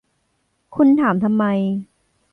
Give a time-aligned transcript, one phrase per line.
[0.75, 1.45] คุณถามทำไม